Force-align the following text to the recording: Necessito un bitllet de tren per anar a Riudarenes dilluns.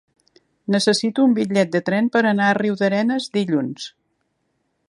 Necessito 0.75 1.25
un 1.29 1.35
bitllet 1.39 1.71
de 1.77 1.83
tren 1.91 2.09
per 2.17 2.25
anar 2.31 2.49
a 2.53 2.57
Riudarenes 2.61 3.29
dilluns. 3.39 3.91